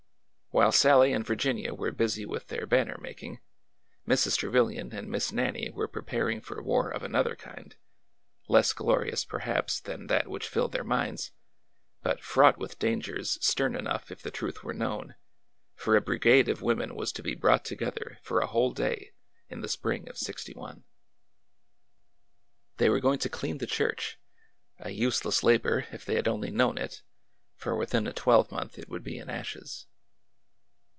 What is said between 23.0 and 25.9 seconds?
to clean the church, —a useless labor,